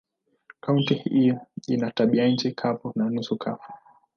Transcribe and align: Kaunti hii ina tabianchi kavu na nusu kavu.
Kaunti 0.59 0.93
hii 0.93 1.33
ina 1.67 1.91
tabianchi 1.91 2.51
kavu 2.51 2.91
na 2.95 3.09
nusu 3.09 3.37
kavu. 3.37 3.73